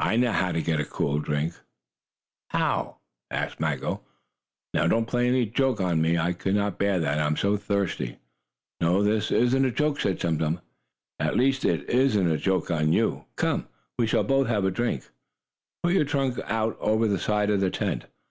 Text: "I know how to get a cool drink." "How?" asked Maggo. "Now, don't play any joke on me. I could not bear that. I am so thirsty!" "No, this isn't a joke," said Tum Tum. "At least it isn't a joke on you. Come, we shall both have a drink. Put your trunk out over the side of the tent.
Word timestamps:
"I 0.00 0.16
know 0.16 0.32
how 0.32 0.52
to 0.52 0.60
get 0.60 0.80
a 0.80 0.84
cool 0.84 1.18
drink." 1.18 1.54
"How?" 2.50 2.98
asked 3.30 3.58
Maggo. 3.58 4.02
"Now, 4.74 4.86
don't 4.86 5.06
play 5.06 5.26
any 5.26 5.46
joke 5.46 5.80
on 5.80 6.02
me. 6.02 6.18
I 6.18 6.34
could 6.34 6.54
not 6.54 6.76
bear 6.78 6.98
that. 7.00 7.18
I 7.18 7.24
am 7.26 7.38
so 7.38 7.56
thirsty!" 7.56 8.18
"No, 8.82 9.02
this 9.02 9.30
isn't 9.30 9.64
a 9.64 9.70
joke," 9.70 9.98
said 9.98 10.20
Tum 10.20 10.38
Tum. 10.38 10.60
"At 11.18 11.38
least 11.38 11.64
it 11.64 11.88
isn't 11.88 12.30
a 12.30 12.36
joke 12.36 12.70
on 12.70 12.92
you. 12.92 13.24
Come, 13.36 13.66
we 13.98 14.06
shall 14.06 14.24
both 14.24 14.46
have 14.46 14.66
a 14.66 14.70
drink. 14.70 15.08
Put 15.82 15.94
your 15.94 16.04
trunk 16.04 16.38
out 16.44 16.76
over 16.78 17.08
the 17.08 17.18
side 17.18 17.48
of 17.48 17.60
the 17.60 17.70
tent. 17.70 18.04